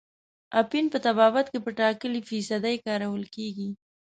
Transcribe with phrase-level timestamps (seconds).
[0.61, 3.69] اپین په طبابت کې په ټاکلې فیصدۍ کارول کیږي.